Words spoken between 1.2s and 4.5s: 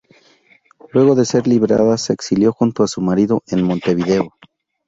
ser liberada se exilió junto a su marido en Montevideo.